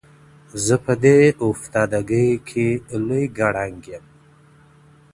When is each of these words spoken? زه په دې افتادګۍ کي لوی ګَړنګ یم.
زه 0.65 0.75
په 0.85 0.93
دې 1.03 1.17
افتادګۍ 1.47 2.29
کي 2.47 2.67
لوی 3.05 3.25
ګَړنګ 3.37 3.81
یم. 3.93 4.05